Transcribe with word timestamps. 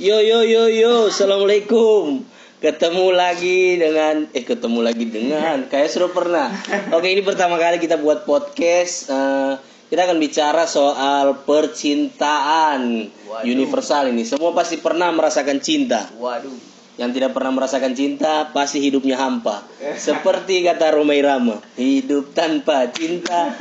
Yo 0.00 0.16
yo 0.24 0.40
yo 0.48 0.64
yo, 0.72 1.12
assalamualaikum. 1.12 2.24
Ketemu 2.56 3.12
lagi 3.12 3.76
dengan 3.76 4.32
eh 4.32 4.48
ketemu 4.48 4.80
lagi 4.80 5.04
dengan 5.04 5.68
kayak 5.68 5.92
sudah 5.92 6.08
pernah. 6.08 6.48
Oke 6.96 7.12
ini 7.12 7.20
pertama 7.20 7.60
kali 7.60 7.76
kita 7.76 8.00
buat 8.00 8.24
podcast. 8.24 9.12
Eh, 9.12 9.60
kita 9.92 10.08
akan 10.08 10.16
bicara 10.16 10.64
soal 10.64 11.44
percintaan 11.44 13.12
Waduh. 13.12 13.44
universal 13.44 14.08
ini. 14.08 14.24
Semua 14.24 14.56
pasti 14.56 14.80
pernah 14.80 15.12
merasakan 15.12 15.60
cinta. 15.60 16.08
Waduh. 16.16 16.48
Yang 16.96 17.20
tidak 17.20 17.36
pernah 17.36 17.60
merasakan 17.60 17.92
cinta 17.92 18.48
pasti 18.56 18.80
hidupnya 18.80 19.20
hampa. 19.20 19.68
Seperti 20.00 20.64
kata 20.64 20.96
Romai 20.96 21.20
Rama, 21.20 21.60
hidup 21.76 22.32
tanpa 22.32 22.88
cinta. 22.88 23.52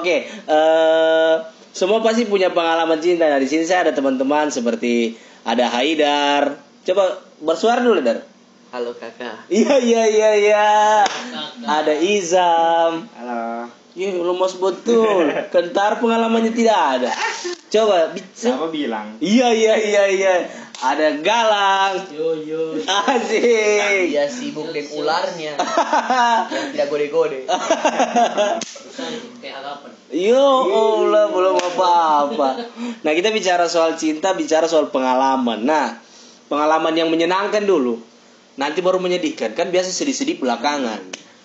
Oke, 0.00 0.24
eh, 0.24 1.34
semua 1.72 2.04
pasti 2.04 2.28
punya 2.28 2.52
pengalaman 2.52 3.00
cinta. 3.00 3.24
Nah, 3.26 3.40
di 3.40 3.48
sini 3.48 3.64
saya 3.64 3.88
ada 3.88 3.92
teman-teman 3.96 4.52
seperti 4.52 5.16
ada 5.42 5.72
Haidar. 5.72 6.60
Coba 6.84 7.24
bersuara 7.40 7.80
dulu, 7.80 8.04
Dar. 8.04 8.28
Halo 8.72 8.92
kakak. 8.96 9.48
Iya, 9.48 9.80
iya, 9.80 10.02
iya, 10.08 10.30
iya. 10.36 10.68
Ada 11.64 11.92
Izam. 11.96 13.08
Halo. 13.16 13.68
Iya, 13.92 14.16
lemas 14.16 14.56
betul. 14.56 15.28
Kentar 15.52 16.00
pengalamannya 16.00 16.52
tidak 16.56 16.78
ada. 17.00 17.12
Coba, 17.68 18.12
bisa. 18.16 18.52
Siapa 18.52 18.72
bilang? 18.72 19.20
Iya 19.20 19.52
iya 19.52 19.74
iya 19.76 20.04
iya. 20.08 20.34
Ada 20.80 21.20
Galang. 21.20 22.08
Yo 22.12 22.36
yo. 22.40 22.80
Asik. 22.84 24.12
Dia 24.12 24.28
sibuk 24.28 24.72
dengan 24.72 24.92
ularnya 24.96 25.52
yang 26.52 26.72
tidak 26.72 26.88
gode-gode. 26.88 27.44
Yo 30.12 30.44
Allah 30.68 31.32
belum 31.32 31.56
apa-apa. 31.56 32.48
Nah 33.00 33.12
kita 33.16 33.32
bicara 33.32 33.64
soal 33.64 33.96
cinta, 33.96 34.36
bicara 34.36 34.68
soal 34.68 34.92
pengalaman. 34.92 35.64
Nah 35.64 35.96
pengalaman 36.52 36.92
yang 36.92 37.08
menyenangkan 37.08 37.64
dulu. 37.64 37.96
Nanti 38.60 38.84
baru 38.84 39.00
menyedihkan. 39.00 39.56
Kan 39.56 39.72
biasa 39.72 39.88
sedih-sedih 39.88 40.36
belakangan. 40.36 41.00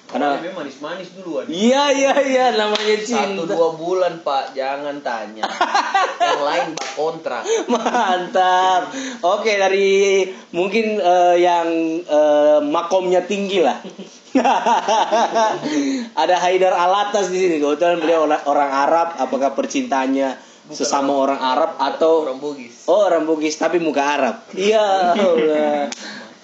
Karena 0.07 0.39
Karena 0.39 0.55
manis-manis 0.55 1.11
duluan. 1.19 1.43
iya 1.51 1.91
iya 1.91 2.15
iya 2.23 2.45
namanya 2.55 2.95
Satu 3.03 3.43
cinta. 3.43 3.51
dua 3.51 3.75
bulan 3.75 4.23
pak, 4.23 4.55
jangan 4.55 5.03
tanya. 5.03 5.43
yang 6.31 6.43
lain 6.47 6.67
pak 6.79 6.89
kontrak. 6.95 7.43
Mantap. 7.67 8.87
Oke 9.19 9.59
dari 9.59 10.23
mungkin 10.55 11.03
eh, 11.03 11.35
yang 11.43 11.67
eh, 12.07 12.59
makomnya 12.63 13.27
tinggi 13.27 13.59
lah. 13.59 13.83
Ada 16.21 16.35
Haidar 16.43 16.73
Alatas 16.75 17.31
di 17.31 17.37
sini. 17.39 17.55
Kebetulan 17.61 18.01
beliau 18.01 18.27
orang, 18.27 18.43
orang 18.47 18.71
Arab. 18.71 19.07
Apakah 19.21 19.55
percintanya 19.55 20.37
sesama 20.67 21.15
orang 21.15 21.39
Arab 21.39 21.79
atau 21.79 22.27
Orang 22.27 22.43
Bugis. 22.43 22.83
oh 22.91 23.07
orang 23.07 23.23
Bugis 23.23 23.55
tapi 23.55 23.79
muka 23.79 24.03
Arab? 24.03 24.35
Iya. 24.55 25.15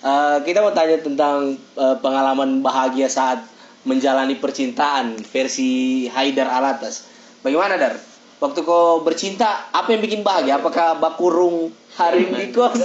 Eh, 0.04 0.38
kita 0.44 0.60
mau 0.60 0.76
tanya 0.76 1.00
tentang 1.00 1.56
eh, 1.56 1.96
pengalaman 2.04 2.60
bahagia 2.60 3.08
saat 3.08 3.40
menjalani 3.88 4.36
percintaan 4.36 5.16
versi 5.16 6.04
Haidar 6.12 6.52
Alatas. 6.52 7.08
Bagaimana 7.40 7.80
Dar? 7.80 7.96
Waktu 8.44 8.60
kau 8.68 9.00
bercinta, 9.08 9.72
apa 9.72 9.96
yang 9.96 10.04
bikin 10.04 10.20
bahagia? 10.20 10.60
Apakah 10.60 11.00
bakurung 11.00 11.72
harim 11.96 12.36
di 12.36 12.52
kos? 12.52 12.76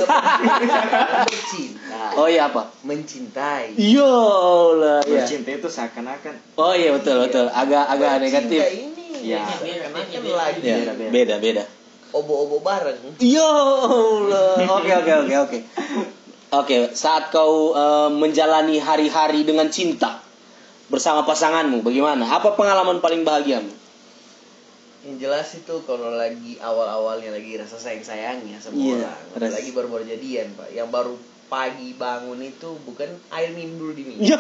Mencinta. 1.27 2.15
oh 2.23 2.31
iya 2.31 2.47
apa? 2.47 2.71
Mencintai. 2.87 3.75
Iya 3.75 4.15
lah. 4.79 5.03
Iya. 5.03 5.27
Bercinta 5.27 5.51
itu 5.51 5.67
seakan-akan 5.67 6.55
Oh 6.55 6.71
iya 6.79 6.95
betul 6.95 7.27
betul. 7.27 7.51
Agak 7.51 7.91
agak 7.91 8.23
negatif. 8.23 8.55
Ini. 8.71 9.35
Ya. 9.35 9.43
Kan 9.43 9.67
lagi 10.31 10.63
Ya, 10.63 10.79
Beda-beda. 10.79 11.11
beda 11.11 11.35
beda. 11.43 11.65
obo-obo 12.15 12.63
bareng. 12.63 13.19
Ya 13.19 13.51
Allah. 13.83 14.63
Oke 14.63 14.91
oke 14.95 15.13
oke 15.27 15.35
oke. 15.43 15.59
Oke, 16.49 16.77
saat 16.95 17.35
kau 17.35 17.75
eh, 17.75 18.09
menjalani 18.15 18.79
hari-hari 18.79 19.43
dengan 19.43 19.69
cinta 19.75 20.23
bersama 20.89 21.27
pasanganmu, 21.27 21.85
bagaimana? 21.85 22.25
Apa 22.25 22.57
pengalaman 22.57 23.05
paling 23.05 23.27
bahagiamu? 23.27 23.78
Yang 25.09 25.17
jelas 25.19 25.49
itu 25.55 25.75
kalau 25.83 26.13
lagi 26.13 26.61
awal-awalnya 26.61 27.33
lagi 27.33 27.57
rasa 27.57 27.81
sayang-sayangnya 27.81 28.61
sama 28.61 28.77
Iya, 28.77 29.09
orang. 29.33 29.51
Lagi 29.51 29.71
baru-baru 29.73 30.05
jadian, 30.07 30.53
Pak. 30.53 30.69
Yang 30.71 30.89
baru 30.91 31.15
pagi 31.49 31.97
bangun 31.97 32.45
itu 32.45 32.77
bukan 32.85 33.09
air 33.33 33.57
minum 33.57 33.81
dulu 33.81 33.93
diminum. 33.97 34.21
Ya, 34.29 34.37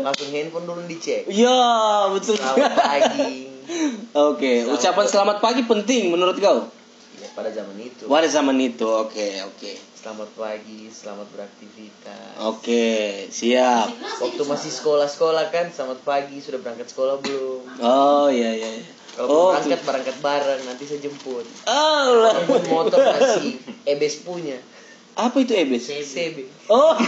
Langsung 0.00 0.30
handphone 0.30 0.64
dulu 0.64 0.86
dicek. 0.86 1.26
ya 1.26 2.06
betul. 2.08 2.38
Selamat 2.38 2.72
pagi. 2.72 3.50
Oke, 4.30 4.62
Selamat 4.62 4.74
ucapan 4.76 5.02
pagi. 5.02 5.10
selamat 5.10 5.36
pagi 5.40 5.62
penting 5.64 6.02
menurut 6.10 6.38
kau? 6.38 6.70
Ya, 7.18 7.26
pada 7.32 7.50
zaman 7.50 7.74
itu. 7.76 8.06
Pada 8.06 8.26
zaman 8.26 8.56
itu, 8.58 8.82
oke 8.84 9.28
oke. 9.46 9.72
Selamat 9.94 10.30
pagi, 10.34 10.90
selamat 10.90 11.26
beraktivitas. 11.30 12.34
Oke, 12.44 12.86
siap. 13.30 13.86
Waktu 14.18 14.42
masih 14.42 14.70
sekolah-sekolah 14.72 15.50
kan, 15.50 15.70
selamat 15.70 16.02
pagi, 16.02 16.42
sudah 16.42 16.58
berangkat 16.58 16.90
sekolah 16.90 17.22
belum? 17.22 17.62
Oh 17.78 18.26
iya 18.26 18.50
iya. 18.52 18.70
Kalau 19.12 19.28
Oh, 19.28 19.48
berangkat, 19.52 19.80
berangkat 19.84 20.16
bareng, 20.24 20.60
nanti 20.64 20.88
saya 20.88 21.00
jemput. 21.00 21.44
oh 21.68 22.04
lah. 22.24 22.32
Jemput 22.40 22.64
motor 22.66 22.96
masih 22.96 23.60
Ebes 23.84 24.24
punya. 24.24 24.56
Apa 25.12 25.44
itu 25.44 25.52
ebes? 25.52 25.84
CB. 25.84 26.48
Oh. 26.72 26.96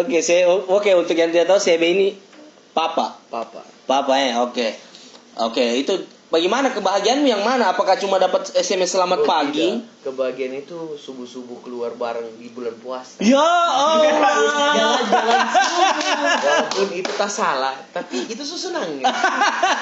Oke, 0.00 0.24
saya 0.24 0.48
oke 0.48 0.88
untuk 0.96 1.12
yang 1.12 1.28
tidak 1.28 1.52
tahu 1.52 1.60
CB 1.60 1.82
ini 1.84 2.08
papa. 2.72 3.20
Papa. 3.28 3.60
Papa 3.84 4.16
ya, 4.16 4.40
oke. 4.40 4.68
Oke, 5.36 5.64
itu 5.76 5.92
bagaimana 6.28 6.70
kebahagiaanmu 6.70 7.26
yang 7.26 7.40
mana? 7.40 7.70
Apakah 7.70 7.96
cuma 7.96 8.16
dapat 8.16 8.50
SMS 8.52 8.92
selamat 8.92 9.20
Oh, 9.20 9.26
pagi? 9.26 9.68
tidak. 9.74 9.94
Kebahagiaan 10.06 10.54
itu 10.56 10.94
subuh-subuh 10.94 11.58
keluar 11.60 11.90
bareng 11.92 12.38
di 12.38 12.46
bulan 12.48 12.78
puasa. 12.78 13.18
Ya 13.18 13.42
Allah. 13.42 14.06
Jalan-jalan 14.70 15.42
Walaupun 16.38 16.88
itu 16.94 17.10
tak 17.10 17.26
salah, 17.26 17.74
tapi 17.90 18.22
itu 18.24 18.38
susunannya. 18.40 19.02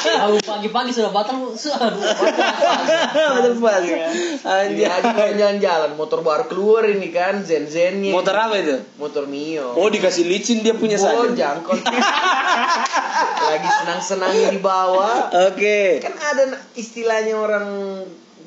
Tahu 0.01 0.41
pagi-pagi 0.41 0.91
sudah 0.91 1.13
batal, 1.13 1.53
sudah 1.53 1.77
Betul 3.37 3.55
pas. 3.61 3.85
Jadi 3.85 4.81
Anjir. 4.81 4.89
aja 4.89 5.11
main 5.13 5.37
jalan-jalan, 5.37 5.91
motor 5.93 6.21
baru 6.21 6.45
keluar 6.47 6.89
ini 6.89 7.13
kan, 7.13 7.45
zen-zennya. 7.45 8.09
Motor 8.09 8.35
apa 8.35 8.55
itu? 8.57 8.77
Motor 8.97 9.29
Mio. 9.29 9.77
Oh, 9.77 9.93
dikasih 9.93 10.25
licin 10.25 10.65
dia 10.65 10.73
punya 10.73 10.97
saja. 10.97 11.29
jangkot. 11.29 11.85
Lagi 13.45 13.69
senang-senangnya 13.83 14.49
di 14.51 14.61
bawah. 14.61 15.29
Oke. 15.53 16.01
Kan 16.01 16.17
ada 16.17 16.34
na- 16.37 16.63
istilahnya 16.75 17.35
orang 17.39 17.67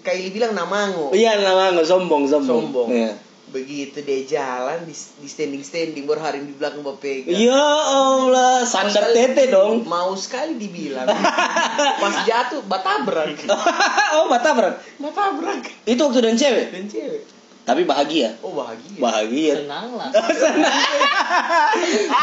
Kaili 0.04 0.32
bilang 0.32 0.56
namango. 0.56 1.12
Iya, 1.12 1.36
nama 1.44 1.76
nggak 1.76 1.88
sombong, 1.88 2.32
sombong. 2.32 2.72
Sombong. 2.72 2.90
Iya. 2.96 3.12
Begitu 3.48 4.04
dia 4.04 4.20
jalan 4.28 4.84
di, 4.84 4.92
di 4.92 5.28
standing-standing 5.28 6.04
baru 6.04 6.20
hari 6.20 6.44
di 6.44 6.56
belakang 6.56 6.84
berpegang. 6.84 7.32
Ya 7.32 7.64
Allah, 7.88 8.64
sandar 8.68 9.12
tete 9.16 9.48
dong. 9.48 9.88
Mau 9.88 10.16
sekali 10.20 10.60
dibilang. 10.60 11.08
Pas 12.04 12.16
jatuh 12.28 12.64
batabrak. 12.68 13.40
oh, 14.20 14.28
batabrak. 14.28 14.84
Batabrak. 15.00 15.64
Itu 15.88 16.08
waktu 16.08 16.20
dan 16.24 16.36
cewek. 16.36 16.66
Dan 16.76 16.86
cewek. 16.92 17.37
Tapi 17.68 17.84
bahagia. 17.84 18.32
Oh 18.40 18.56
bahagia. 18.56 18.96
Bahagia. 18.96 19.54
Senang 19.60 20.00
lah. 20.00 20.08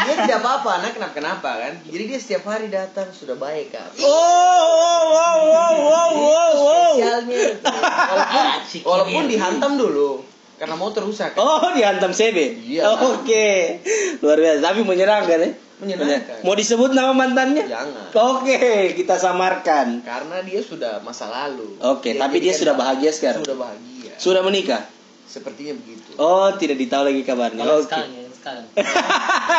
dia 0.09 0.15
tidak 0.25 0.41
apa-apa, 0.41 0.81
anak 0.81 0.97
kenapa 0.97 1.13
kenapa 1.13 1.51
kan. 1.61 1.73
Jadi 1.85 2.03
dia 2.09 2.17
setiap 2.17 2.49
hari 2.49 2.73
datang 2.73 3.13
sudah 3.13 3.37
baik 3.37 3.77
kan. 3.77 3.93
Oh, 4.01 4.09
wow, 4.09 5.05
wow, 5.13 5.39
wow, 5.45 5.75
wow, 5.85 6.11
wow, 6.17 6.53
wow. 6.57 6.93
Spesialnya. 6.97 7.61
Walaupun, 7.61 8.45
walaupun 8.89 9.25
dihantam 9.29 9.77
dulu. 9.77 10.25
Karena 10.57 10.81
motor 10.81 11.05
rusak. 11.05 11.37
kan. 11.37 11.45
Oh, 11.45 11.77
dihantam 11.77 12.17
CB. 12.17 12.65
Iya. 12.65 12.89
Oke. 13.13 13.85
Luar 14.25 14.41
biasa. 14.41 14.65
Tapi 14.65 14.81
menyenangkan 14.81 15.45
ya. 15.45 15.51
Menyenangkan. 15.85 16.41
Mau 16.41 16.57
disebut 16.57 16.97
nama 16.97 17.13
mantannya? 17.13 17.69
Jangan. 17.69 18.17
Oke, 18.17 18.97
kita 18.97 19.21
samarkan. 19.21 20.01
Karena 20.01 20.41
dia 20.41 20.65
sudah 20.65 21.05
masa 21.05 21.29
lalu. 21.29 21.77
Oke, 21.85 22.17
tapi 22.17 22.41
dia 22.41 22.57
jadikan 22.57 22.61
sudah 22.65 22.75
bahagia 22.81 23.11
sekarang. 23.13 23.45
Sudah 23.45 23.61
bahagia. 23.61 24.13
Sudah 24.17 24.41
menikah? 24.41 24.94
Sepertinya 25.25 25.75
begitu. 25.75 26.15
Oh, 26.17 26.53
tidak 26.55 26.77
ditahu 26.77 27.03
lagi 27.05 27.23
kabarnya. 27.23 27.59
Kalau 27.59 27.77
Oke. 27.77 27.87
sekarang 27.87 28.11
ya, 28.11 28.23
sekarang. 28.31 28.65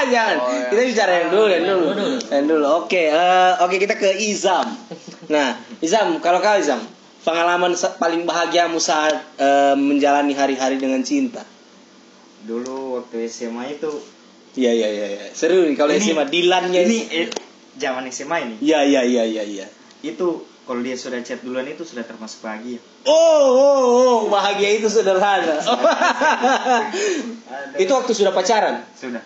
Jangan. 0.08 0.36
Oh, 0.46 0.52
ya. 0.52 0.68
Kita 0.68 0.82
bicara 0.84 1.12
yang 1.18 1.30
dulu, 1.30 1.46
yang 1.48 1.64
dulu. 1.64 1.88
Yang 2.26 2.46
dulu. 2.48 2.66
Oke, 2.78 3.04
eh, 3.08 3.54
oke 3.60 3.76
kita 3.76 3.96
ke 3.96 4.10
Izam. 4.22 4.68
Nah, 5.34 5.54
Izam, 5.80 6.20
kalau 6.20 6.38
kau 6.38 6.54
Izam, 6.54 6.80
pengalaman 7.22 7.74
paling 7.96 8.24
bahagiamu 8.24 8.78
saat 8.78 9.14
eh, 9.36 9.74
menjalani 9.74 10.34
hari-hari 10.34 10.78
dengan 10.78 11.02
cinta. 11.02 11.42
dulu 12.42 13.02
waktu 13.02 13.26
SMA 13.26 13.74
itu 13.74 13.90
Iya, 14.54 14.72
iya, 14.72 14.88
iya, 14.88 15.08
iya. 15.10 15.26
Seru 15.34 15.66
nih 15.66 15.74
kalau 15.74 15.92
Ini- 15.92 16.06
SMA 16.06 16.26
Dilannya 16.26 16.82
ini 16.86 16.98
eh, 17.10 17.28
zaman 17.76 18.06
SMA 18.08 18.38
ini 18.40 18.56
Iya, 18.62 18.86
iya, 18.86 19.02
iya, 19.02 19.24
iya, 19.26 19.44
iya. 19.44 19.68
itu 20.02 20.46
kalau 20.66 20.82
dia 20.82 20.98
sudah 20.98 21.22
chat 21.22 21.46
duluan 21.46 21.66
itu 21.70 21.86
sudah 21.86 22.02
termasuk 22.02 22.42
bahagia. 22.42 22.82
Oh, 23.06 23.46
oh, 23.54 23.82
oh, 23.86 24.20
bahagia 24.34 24.82
itu 24.82 24.90
sederhana. 24.90 25.62
itu 27.82 27.92
waktu 27.94 28.12
sudah 28.12 28.34
pacaran. 28.34 28.82
Sudah 28.98 29.22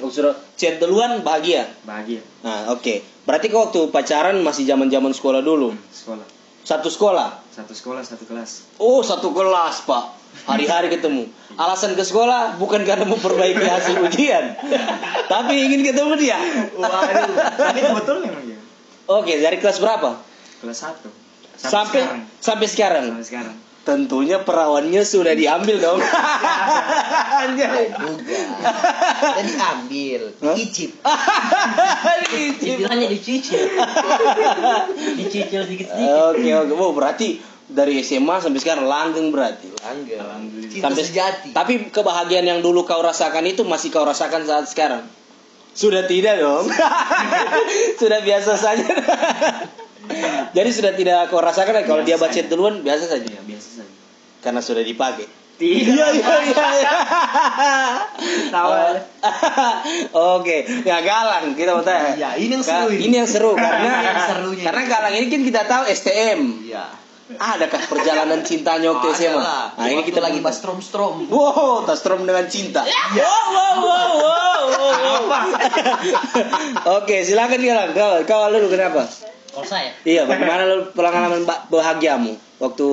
Waktu 0.00 0.14
sudah 0.14 0.34
chat 0.56 0.76
duluan 0.80 1.24
bahagia. 1.24 1.68
bahagia 1.88 2.20
Nah, 2.44 2.72
oke. 2.76 3.00
Berarti 3.24 3.48
kau 3.48 3.68
waktu 3.70 3.88
pacaran 3.88 4.36
masih 4.44 4.68
zaman-zaman 4.68 5.14
sekolah 5.16 5.40
dulu. 5.40 5.72
sekolah. 5.94 6.26
Satu 6.62 6.88
sekolah. 6.92 7.42
Satu 7.50 7.74
sekolah, 7.74 8.02
satu 8.06 8.24
kelas. 8.28 8.78
Oh, 8.78 9.02
satu 9.02 9.34
kelas, 9.34 9.84
Pak. 9.84 10.04
Hari-hari 10.48 10.88
ketemu. 10.88 11.28
Alasan 11.60 11.92
ke 11.92 12.00
sekolah 12.00 12.56
bukan 12.56 12.82
karena 12.88 13.04
memperbaiki 13.04 13.60
hasil 13.60 14.00
ujian, 14.08 14.56
tapi 15.28 15.68
ingin 15.68 15.84
ketemu 15.84 16.16
dia. 16.16 16.40
Waduh, 16.72 17.36
tapi 17.52 17.80
betul 17.84 18.16
memang 18.24 18.44
ya. 18.48 18.58
Oke, 19.12 19.36
dari 19.36 19.60
kelas 19.60 19.76
berapa? 19.76 20.31
Kelas 20.62 20.78
satu. 20.78 21.10
Sampai 21.58 22.06
sekarang. 22.06 22.22
sampai 22.38 22.66
sekarang. 22.70 23.04
Sampai 23.10 23.26
sekarang. 23.26 23.56
Tentunya 23.82 24.38
perawannya 24.46 25.02
sudah 25.02 25.34
diambil 25.34 25.82
dong. 25.82 25.98
Anjay. 27.42 27.90
juga 27.98 28.38
jadi 29.42 29.52
ambil 29.58 30.22
Hah? 30.38 30.54
icip 30.54 30.90
Istilahnya 32.30 33.06
dicicil. 33.10 33.66
dicicil 35.18 35.60
sedikit-sedikit. 35.66 36.30
Oke, 36.30 36.50
oke. 36.54 36.72
Oh, 36.78 36.94
berarti 36.94 37.42
dari 37.66 37.98
SMA 38.06 38.38
sampai 38.38 38.60
sekarang 38.62 38.86
langgeng 38.86 39.34
berarti. 39.34 39.74
langgeng 39.82 40.70
Sampai 40.78 41.02
sejati 41.02 41.50
Tapi 41.50 41.90
kebahagiaan 41.90 42.46
yang 42.46 42.60
dulu 42.62 42.86
kau 42.86 43.02
rasakan 43.02 43.50
itu 43.50 43.66
masih 43.66 43.90
kau 43.90 44.06
rasakan 44.06 44.46
saat 44.46 44.70
sekarang? 44.70 45.02
Sudah 45.74 46.06
tidak 46.06 46.38
dong. 46.38 46.70
sudah 48.00 48.20
biasa 48.22 48.52
saja. 48.54 48.86
Jadi 50.56 50.70
sudah 50.72 50.92
tidak 50.92 51.18
kau 51.28 51.40
rasakan 51.40 51.80
ya, 51.80 51.82
kalau 51.84 52.02
dia 52.02 52.16
bacet 52.16 52.46
ya. 52.46 52.50
duluan 52.52 52.80
biasa 52.80 53.04
saja 53.08 53.26
Iya, 53.26 53.42
biasa 53.42 53.68
saja. 53.82 53.92
karena 54.42 54.60
sudah 54.60 54.82
dipakai. 54.82 55.26
Tidak. 55.52 55.84
Iya 55.86 56.06
iya 56.18 56.34
iya. 56.48 56.64
iya. 56.80 56.92
Tawa. 58.50 58.98
Oke, 60.40 60.66
ya 60.82 60.98
galang 61.04 61.54
kita 61.54 61.76
mau 61.76 61.84
tanya. 61.84 62.16
Iya, 62.18 62.30
ini 62.40 62.52
yang 62.58 62.64
seru 62.64 62.88
ini. 62.90 63.00
Ini 63.06 63.14
yang 63.22 63.28
seru 63.30 63.52
karena 63.54 63.90
yang 64.02 64.20
serunya. 64.26 64.64
karena 64.66 64.82
galang 64.88 65.14
ini 65.14 65.26
kan 65.30 65.42
kita 65.46 65.60
tahu 65.68 65.82
STM. 65.86 66.40
iya 66.66 66.84
Adakah 67.32 67.80
perjalanan 67.88 68.44
cintanya 68.44 68.92
waktu 68.92 69.08
SMA? 69.16 69.40
Lah. 69.40 69.72
Nah, 69.72 69.88
ini 69.88 70.04
kita 70.04 70.20
lagi 70.20 70.44
bahas 70.44 70.60
strom 70.60 70.84
strom 70.84 71.24
Wow, 71.32 71.80
tas 71.88 72.04
strom 72.04 72.28
dengan 72.28 72.44
cinta. 72.44 72.84
Iya. 72.84 73.24
Wow, 73.24 73.48
wow, 73.48 73.76
wow, 73.80 74.62
wow, 74.68 75.20
wow. 75.32 75.46
Oke, 77.00 77.24
silakan 77.24 77.60
Galang. 77.62 77.90
Kau, 77.96 78.20
kau 78.28 78.52
lu 78.52 78.68
kenapa? 78.68 79.08
Kalau 79.52 79.66
saya 79.66 79.92
Iya, 80.02 80.24
bagaimana 80.24 80.64
lu 80.66 80.88
pengalaman 80.90 81.44
ba- 81.44 81.68
bahagiamu 81.68 82.32
waktu 82.56 82.86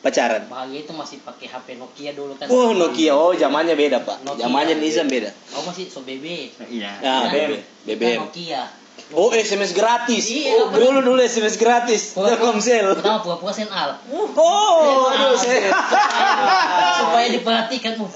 pacaran? 0.00 0.42
bahagia 0.46 0.82
itu 0.82 0.90
masih 0.90 1.20
pakai 1.20 1.46
HP 1.46 1.76
Nokia 1.76 2.10
dulu 2.12 2.34
kan. 2.34 2.48
Oh, 2.48 2.72
Nokia. 2.72 3.12
Oh, 3.12 3.30
zamannya 3.32 3.74
beda, 3.74 4.00
Pak. 4.00 4.26
Zamannya 4.34 4.74
Nizam 4.74 5.06
beda. 5.06 5.30
Aku 5.52 5.62
masih 5.62 5.86
so 5.86 6.02
BB. 6.02 6.50
Iya. 6.66 6.90
Ah, 6.98 7.24
Kita- 7.24 7.36
BB. 7.36 7.50
kita 7.52 7.86
BBM. 7.86 8.18
Nokia. 8.20 8.62
Oh, 9.10 9.34
SMS 9.34 9.74
gratis. 9.74 10.30
Iya, 10.30 10.70
oh, 10.70 10.74
dulu 10.74 11.02
dulu 11.02 11.20
SMS 11.22 11.58
gratis. 11.58 12.14
Telkomsel. 12.14 12.94
Pertama 12.94 13.18
pura-pura 13.26 13.50
senal. 13.50 13.98
Oh, 14.12 15.10
aduh, 15.10 15.34
saya. 15.34 15.74
supaya 17.02 17.26
diperhatikan. 17.34 17.92
Uh. 17.98 18.10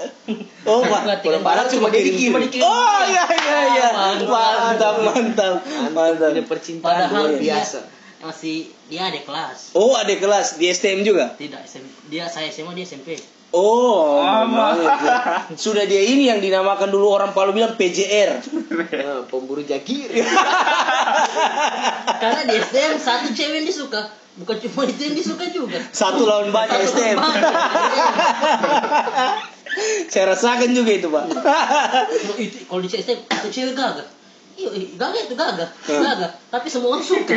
Oh, 0.63 0.81
Pak. 0.87 1.01
Diperhatikan. 1.19 1.43
Padahal 1.43 1.67
cuma 1.67 1.87
dikirim. 1.91 2.39
Oh, 2.63 2.99
iya 3.11 3.23
iya 3.27 3.59
iya. 3.75 3.87
Mantap. 3.91 4.31
Mantap, 4.31 4.95
mantap. 5.03 5.55
Mantap. 5.91 6.29
ini 6.31 6.43
percintaan 6.47 7.11
luar 7.11 7.35
dia 7.35 7.59
biasa 7.59 7.95
masih 8.25 8.73
dia 8.89 9.05
ada 9.05 9.21
kelas. 9.21 9.77
Oh, 9.77 9.93
ada 9.93 10.09
kelas 10.17 10.57
di 10.57 10.65
STM 10.73 11.05
juga? 11.05 11.37
Tidak, 11.37 11.61
SM, 11.61 12.09
dia 12.09 12.25
saya 12.25 12.49
SMA 12.49 12.73
dia 12.73 12.85
SMP. 12.89 13.13
Oh, 13.55 14.19
banget. 14.51 14.99
Sudah 15.63 15.87
dia 15.87 16.03
ini 16.03 16.27
yang 16.27 16.43
dinamakan 16.43 16.91
dulu 16.91 17.15
orang 17.15 17.31
Palu 17.31 17.55
bilang 17.55 17.79
PJR. 17.79 18.43
Nah, 18.43 19.23
pemburu 19.31 19.63
jagir 19.63 20.11
Karena 22.21 22.41
di 22.43 22.55
STM 22.59 22.99
satu 22.99 23.31
cewek 23.31 23.63
yang 23.63 23.67
disuka, 23.67 24.11
bukan 24.35 24.59
cuma 24.59 24.83
itu 24.83 25.01
yang 25.07 25.15
disuka 25.15 25.47
juga. 25.55 25.79
Satu 25.95 26.27
lawan 26.27 26.51
banyak 26.51 26.83
Satu 26.83 26.99
STM. 26.99 27.15
lawan 27.15 27.39
Saya 30.11 30.35
rasakan 30.35 30.75
juga 30.75 30.91
itu, 30.91 31.07
Pak. 31.07 31.31
Kalau 31.31 32.35
itu 32.35 32.59
kalau 32.67 32.83
di 32.83 32.91
STM 32.91 33.23
itu 33.23 33.47
cewek 33.55 33.71
gagah. 33.71 34.07
Iya, 34.55 34.71
iya, 34.71 34.87
gagah 34.99 35.21
itu 35.31 35.35
gagah, 35.35 35.69
gagah. 35.87 36.31
Tapi 36.51 36.67
semua 36.67 36.95
orang 36.95 37.03
suka. 37.03 37.35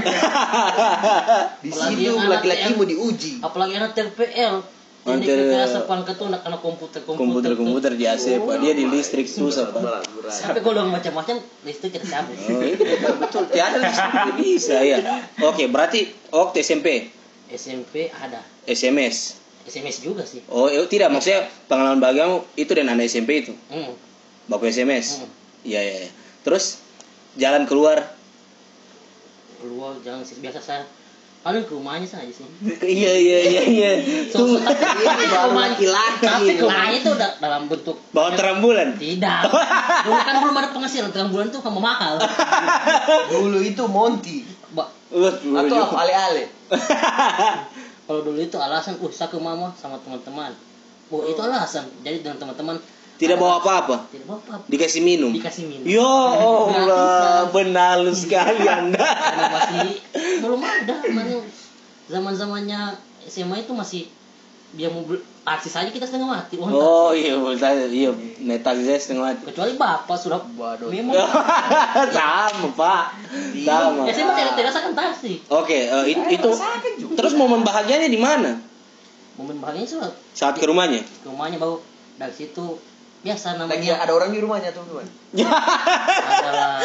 di 1.62 1.70
anak 1.75 2.31
laki-laki 2.31 2.79
mau 2.79 2.87
diuji 2.87 3.43
Apalagi 3.43 3.75
anak 3.79 3.94
TPL. 3.94 4.77
Antar- 5.06 5.24
kekerasan 5.24 5.82
pangkat 5.86 6.14
tuh 6.18 6.26
anak 6.28 6.42
anak 6.42 6.60
komputer 6.60 7.00
komputer. 7.06 7.54
Komputer-komputer 7.54 7.92
di 7.94 8.04
AC, 8.04 8.40
Pak. 8.40 8.56
Dia 8.60 8.72
di 8.74 8.84
listrik 8.84 9.24
susah, 9.24 9.70
Pak. 9.70 10.04
Tapi 10.26 10.58
kalau 10.60 10.74
udah 10.74 10.86
macam-macam 10.90 11.36
listrik 11.62 11.96
kita 11.96 12.06
cabut. 12.08 12.34
Oh, 12.34 12.60
iya, 12.60 13.08
betul. 13.16 13.42
Tiada 13.48 13.78
listrik 13.78 14.34
bisa 14.36 14.76
ya. 14.82 14.98
Oke, 15.46 15.70
berarti 15.70 16.12
waktu 16.28 16.60
SMP, 16.60 17.08
SMP 17.48 18.10
ada 18.10 18.42
SMS. 18.68 19.38
SMS 19.64 20.00
juga 20.00 20.24
sih. 20.24 20.44
Oh, 20.48 20.68
eh, 20.68 20.84
tidak 20.88 21.12
maksudnya 21.12 21.44
pengalaman 21.68 22.00
bahagiamu 22.00 22.44
itu 22.56 22.72
dan 22.72 22.88
anak 22.88 23.04
SMP 23.06 23.44
itu. 23.44 23.52
Hmm. 23.68 23.92
Baku 24.48 24.68
SMS. 24.68 25.20
Hmm. 25.20 25.28
Iya, 25.64 25.80
iya, 25.80 25.96
iya. 26.04 26.10
Terus 26.42 26.80
jalan 27.36 27.64
keluar. 27.64 28.12
Keluar 29.58 29.96
jangan 30.00 30.22
sih 30.22 30.38
biasa 30.38 30.60
saya 30.60 30.82
paling 31.48 31.64
ke 31.64 31.72
rumahnya 31.72 32.04
saja 32.04 32.28
sih. 32.28 32.44
iya, 32.84 33.12
iya, 33.14 33.38
iya, 33.42 33.62
iya. 33.64 33.90
So, 34.28 34.44
rumahnya- 34.44 35.48
laki-laki. 35.48 36.22
Tapi 36.22 36.50
rumahnya 36.58 36.96
itu 36.98 37.10
udah 37.10 37.30
dalam 37.38 37.62
bentuk 37.64 37.96
Bawa 38.10 38.36
terang 38.36 38.60
bulan. 38.60 38.92
tidak. 38.94 39.48
Dulu 40.04 40.12
kan 40.14 40.34
belum 40.38 40.54
ada 40.54 40.68
penghasilan 40.70 41.08
terang 41.08 41.30
bulan 41.30 41.48
tuh 41.48 41.58
kamu 41.58 41.80
mahal. 41.80 42.20
dulu 43.26 43.58
itu 43.58 43.80
Monty 43.82 44.44
Ba- 44.68 44.92
atau 45.32 45.76
apa 45.82 45.96
ale-ale 45.98 46.44
Kalau 48.04 48.20
dulu 48.22 48.36
itu 48.38 48.56
alasan, 48.56 48.96
uh 48.96 49.08
saya 49.08 49.28
ke 49.28 49.36
mama 49.38 49.72
sama 49.74 49.96
teman-teman. 49.98 50.52
Oh 51.08 51.24
itu 51.24 51.36
alasan. 51.38 51.88
Jadi 51.98 52.20
dengan 52.20 52.36
teman-teman 52.36 52.76
Tidak 53.14 53.34
bawa 53.34 53.58
apa-apa. 53.58 54.06
tidak 54.08 54.24
bawa 54.24 54.38
apa 54.38 54.62
Dikasih 54.64 55.02
minum. 55.02 55.28
dikasih 55.30 55.66
minum. 55.66 55.82
Ya 55.82 56.06
Allah, 56.06 57.50
benalu 57.50 58.14
sekali 58.14 58.62
Anda. 58.62 59.02
Karena 59.02 59.44
masih 59.50 59.88
belum 60.38 60.61
ada 60.61 60.94
mana 61.06 61.38
zaman 62.06 62.32
zamannya 62.32 62.81
SMA 63.23 63.61
itu 63.61 63.73
masih 63.73 64.02
dia 64.70 64.87
mau 64.87 65.00
taksi 65.43 65.67
saja 65.67 65.88
kita 65.88 66.05
setengah 66.05 66.29
mati. 66.31 66.56
Uang 66.56 66.69
Oh 66.70 67.11
iya, 67.11 67.32
betul. 67.35 67.88
iya, 67.88 68.12
netak 68.38 68.76
saya 68.79 68.96
setengah 68.96 69.25
mati. 69.26 69.43
Kecuali 69.46 69.73
bapak 69.75 70.12
sudah 70.14 70.44
Waduh. 70.50 70.88
memang 70.88 71.17
Sama 72.12 72.69
pak, 72.73 73.05
sama. 73.58 74.05
SMA 74.06 74.32
tidak 74.35 74.52
tidak 74.55 74.67
rasakan 74.69 74.93
taksi. 74.93 75.32
Oke, 75.49 75.79
eh, 75.82 76.05
it- 76.06 76.29
itu 76.35 76.50
terus 77.11 77.32
momen 77.32 77.62
bahagianya 77.62 78.06
di 78.06 78.20
mana? 78.20 78.61
Momen 79.34 79.56
bahagianya 79.56 79.88
sudah 79.88 80.11
Saat 80.32 80.56
ke 80.56 80.65
rumahnya? 80.65 81.01
ke 81.01 81.27
rumahnya 81.27 81.56
baru 81.56 81.81
dari 82.17 82.34
situ 82.34 82.77
biasa 83.19 83.58
lagi 83.58 83.58
namanya 83.58 83.94
ada 83.98 84.13
orang 84.15 84.31
di 84.31 84.39
rumahnya 84.39 84.70
teman-teman 84.70 85.06
adalah 86.39 86.79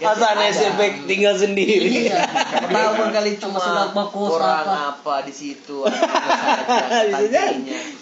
Masa 0.00 0.32
anak 0.32 0.50
SMP 0.50 0.80
tinggal 1.06 1.36
sendiri? 1.36 2.08
Iya. 2.08 2.24
tahu 2.66 3.12
kali 3.12 3.36
Sama 3.36 3.42
cuma 3.46 3.58
sudah 3.60 3.86
bagus 3.92 4.30
orang 4.32 4.64
apa. 4.64 4.76
apa 4.96 5.14
di 5.22 5.32
situ 5.32 5.84
Bisa 7.08 7.26
jadi. 7.28 7.56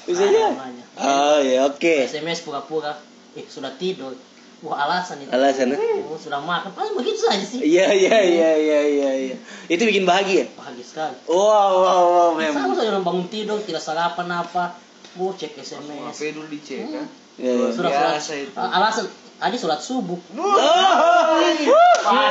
Bisa 0.06 0.24
jadi. 0.24 0.38
namanya. 0.48 0.84
Oh 0.96 1.38
ya 1.38 1.66
oke. 1.66 1.94
SMS 2.04 2.42
pura-pura 2.42 2.94
eh 3.34 3.44
sudah 3.44 3.74
tidur. 3.76 4.14
Wah 4.58 4.88
alasan 4.88 5.22
itu. 5.22 5.30
Alasan. 5.30 5.70
eh? 5.70 5.78
Oh, 6.02 6.18
sudah 6.18 6.42
makan. 6.42 6.70
Paling 6.72 6.94
begitu 6.96 7.20
saja 7.20 7.42
sih. 7.42 7.62
Iya 7.62 7.94
iya 7.94 8.16
iya 8.22 8.50
iya 8.56 8.80
iya. 8.82 9.10
iya. 9.30 9.36
Itu 9.66 9.86
bikin 9.86 10.02
bahagia. 10.02 10.50
Bahagia 10.54 10.82
sekali. 10.82 11.14
Wow 11.26 11.38
wow 11.38 12.02
wow 12.08 12.30
Sama 12.34 12.42
memang. 12.42 12.74
saja 12.74 12.90
orang 12.90 13.04
bangun 13.06 13.26
tidur, 13.28 13.58
tidak 13.62 13.82
sarapan 13.82 14.26
apa. 14.34 14.74
Oh, 15.18 15.30
cek 15.30 15.54
SMS. 15.54 16.14
HP 16.14 16.34
dulu 16.34 16.46
dicek 16.46 16.78
kan 16.88 17.06
Ya, 17.38 17.52
ya. 17.54 17.66
Sudah 17.70 17.90
biasa 17.90 18.18
sholat. 18.34 18.50
itu. 18.50 18.58
Ah, 18.58 18.70
Alasan 18.82 19.06
tadi 19.38 19.54
sholat 19.54 19.78
subuh. 19.78 20.18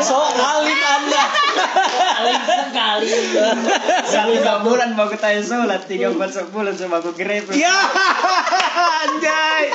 So 0.03 0.17
alim 0.19 0.79
anda. 0.83 1.23
Alim 2.19 2.35
sekali. 2.43 3.07
Satu 4.03 4.35
bulan 4.67 4.99
mau 4.99 5.07
tanya 5.15 5.39
sholat, 5.39 5.87
tiga 5.87 6.11
empat 6.11 6.35
sebulan 6.35 6.75
sama 6.75 6.99
aku 6.99 7.15
grepe. 7.15 7.55
Ya 7.55 7.71
anjay. 9.07 9.71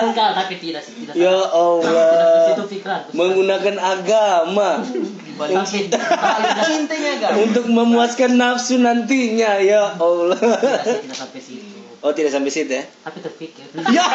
Sekali, 0.00 0.32
tapi 0.32 0.54
tidak 0.56 0.80
sih, 0.80 1.04
tidak. 1.04 1.12
Ya 1.12 1.36
Allah. 1.52 2.56
situ 2.56 2.64
pikiran. 2.72 3.00
Menggunakan 3.12 3.76
agama 3.76 4.80
untuk 7.36 7.64
memuaskan 7.68 8.40
nafsu 8.40 8.80
nantinya 8.80 9.60
ya 9.60 9.92
Allah. 10.00 10.40
tidak 10.40 11.16
sampai. 11.16 11.40
Oh 12.02 12.10
tidak 12.10 12.34
sampai 12.34 12.50
situ 12.50 12.74
ya? 12.74 12.84
Tapi 13.06 13.18
terpikir. 13.22 13.66
Ya. 13.94 14.06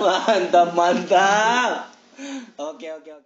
Mantap 0.00 0.72
mantap. 0.72 1.92
Oke 2.56 2.88
oke 2.92 3.10
oke. 3.12 3.24